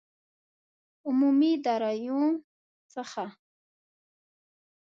[1.07, 2.21] عمومي داراییو
[2.93, 3.33] څخه دي.